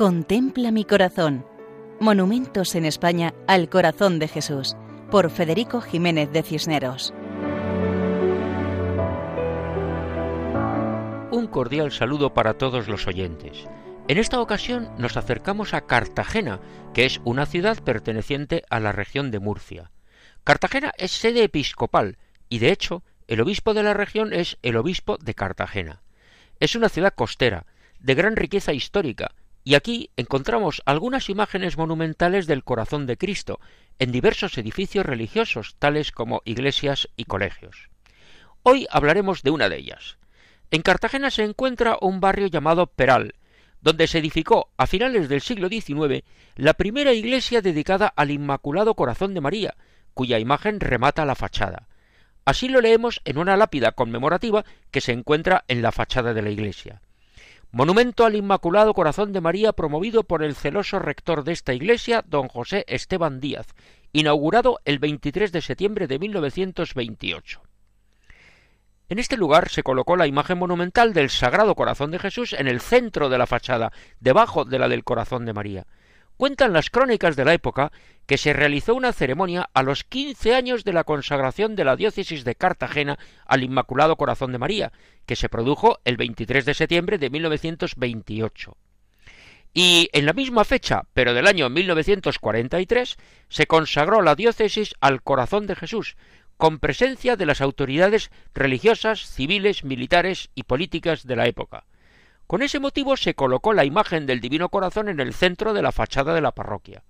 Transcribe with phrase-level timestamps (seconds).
[0.00, 1.44] Contempla mi corazón.
[2.00, 4.74] Monumentos en España al corazón de Jesús,
[5.10, 7.12] por Federico Jiménez de Cisneros.
[11.30, 13.66] Un cordial saludo para todos los oyentes.
[14.08, 16.60] En esta ocasión nos acercamos a Cartagena,
[16.94, 19.90] que es una ciudad perteneciente a la región de Murcia.
[20.44, 22.16] Cartagena es sede episcopal
[22.48, 26.00] y de hecho el obispo de la región es el obispo de Cartagena.
[26.58, 27.66] Es una ciudad costera,
[27.98, 29.32] de gran riqueza histórica,
[29.70, 33.60] y aquí encontramos algunas imágenes monumentales del corazón de Cristo
[34.00, 37.88] en diversos edificios religiosos, tales como iglesias y colegios.
[38.64, 40.18] Hoy hablaremos de una de ellas.
[40.72, 43.36] En Cartagena se encuentra un barrio llamado Peral,
[43.80, 46.24] donde se edificó a finales del siglo XIX
[46.56, 49.76] la primera iglesia dedicada al Inmaculado Corazón de María,
[50.14, 51.86] cuya imagen remata la fachada.
[52.44, 56.50] Así lo leemos en una lápida conmemorativa que se encuentra en la fachada de la
[56.50, 57.02] iglesia.
[57.72, 62.48] Monumento al Inmaculado Corazón de María promovido por el celoso rector de esta iglesia, don
[62.48, 63.68] José Esteban Díaz,
[64.12, 67.62] inaugurado el 23 de septiembre de 1928.
[69.08, 72.80] En este lugar se colocó la imagen monumental del Sagrado Corazón de Jesús en el
[72.80, 75.86] centro de la fachada, debajo de la del Corazón de María.
[76.40, 77.92] Cuentan las crónicas de la época
[78.24, 82.44] que se realizó una ceremonia a los quince años de la consagración de la diócesis
[82.44, 84.90] de Cartagena al Inmaculado Corazón de María,
[85.26, 88.74] que se produjo el 23 de septiembre de 1928.
[89.74, 93.18] Y en la misma fecha, pero del año 1943,
[93.50, 96.16] se consagró la diócesis al Corazón de Jesús,
[96.56, 101.84] con presencia de las autoridades religiosas, civiles, militares y políticas de la época.
[102.50, 105.92] Con ese motivo se colocó la imagen del Divino Corazón en el centro de la
[105.92, 107.04] fachada de la parroquia.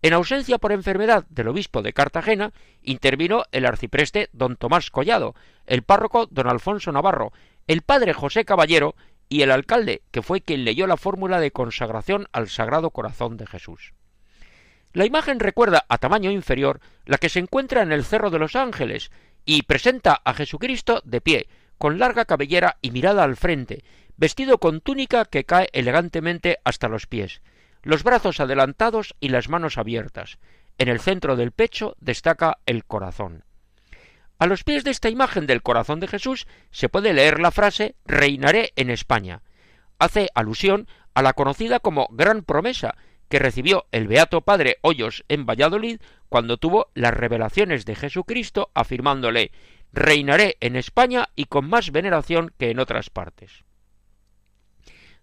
[0.00, 5.34] En ausencia por enfermedad del obispo de Cartagena, intervino el arcipreste don Tomás Collado,
[5.66, 7.32] el párroco don Alfonso Navarro,
[7.66, 8.94] el padre José Caballero
[9.28, 13.48] y el alcalde, que fue quien leyó la fórmula de consagración al Sagrado Corazón de
[13.48, 13.92] Jesús.
[14.92, 18.54] La imagen recuerda a tamaño inferior la que se encuentra en el Cerro de los
[18.54, 19.10] Ángeles
[19.44, 23.84] y presenta a Jesucristo de pie, con larga cabellera y mirada al frente,
[24.16, 27.42] vestido con túnica que cae elegantemente hasta los pies,
[27.82, 30.38] los brazos adelantados y las manos abiertas.
[30.78, 33.44] En el centro del pecho destaca el corazón.
[34.38, 37.94] A los pies de esta imagen del corazón de Jesús se puede leer la frase
[38.04, 39.42] Reinaré en España.
[39.98, 42.96] Hace alusión a la conocida como Gran Promesa
[43.28, 49.52] que recibió el Beato Padre Hoyos en Valladolid cuando tuvo las revelaciones de Jesucristo afirmándole
[49.92, 53.65] Reinaré en España y con más veneración que en otras partes.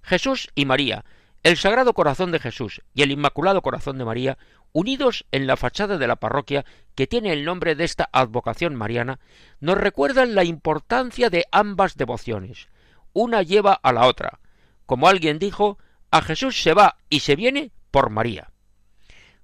[0.04, 1.06] Jesús y María,
[1.44, 4.38] el Sagrado Corazón de Jesús y el Inmaculado Corazón de María,
[4.72, 6.66] unidos en la fachada de la parroquia
[6.96, 9.20] que tiene el nombre de esta advocación mariana,
[9.60, 12.68] nos recuerdan la importancia de ambas devociones.
[13.14, 14.40] Una lleva a la otra.
[14.86, 15.78] Como alguien dijo,
[16.12, 18.50] a Jesús se va y se viene por María.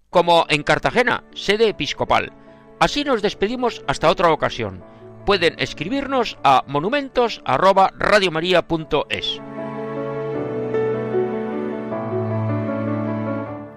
[0.10, 2.34] Como en Cartagena, sede episcopal.
[2.80, 4.84] Así nos despedimos hasta otra ocasión.
[5.26, 9.42] Pueden escribirnos a monumentos@radiomaria.es.